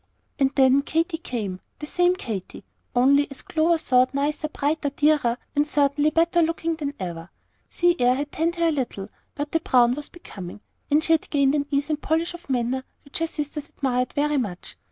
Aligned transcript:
And 0.39 0.49
then 0.55 0.81
Katy 0.81 1.19
came, 1.19 1.59
the 1.77 1.85
same 1.85 2.15
Katy, 2.15 2.63
only, 2.95 3.29
as 3.29 3.43
Clover 3.43 3.77
thought, 3.77 4.15
nicer, 4.15 4.49
brighter, 4.49 4.89
dearer, 4.89 5.37
and 5.55 5.67
certainly 5.67 6.09
better 6.09 6.41
looking 6.41 6.75
than 6.75 6.95
ever. 6.99 7.29
Sea 7.69 7.95
air 7.99 8.15
had 8.15 8.31
tanned 8.31 8.55
her 8.55 8.69
a 8.69 8.71
little, 8.71 9.09
but 9.35 9.51
the 9.51 9.59
brown 9.59 9.93
was 9.93 10.09
becoming; 10.09 10.61
and 10.89 11.03
she 11.03 11.13
had 11.13 11.29
gained 11.29 11.53
an 11.53 11.67
ease 11.69 11.91
and 11.91 12.01
polish 12.01 12.33
of 12.33 12.49
manner 12.49 12.83
which 13.03 13.19
her 13.19 13.27
sisters 13.27 13.69
admired 13.69 14.11
very 14.13 14.37
much. 14.37 14.75